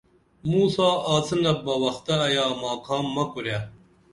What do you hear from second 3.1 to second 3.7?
مہ کُرے